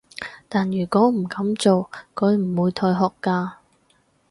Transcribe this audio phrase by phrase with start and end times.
[0.49, 3.51] 但如果唔噉做，佢唔會退學㗎